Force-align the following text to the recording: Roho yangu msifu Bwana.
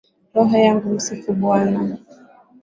Roho 0.33 0.57
yangu 0.57 0.89
msifu 0.93 1.31
Bwana. 1.33 1.81